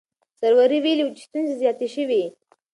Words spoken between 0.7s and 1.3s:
ویلي وو چې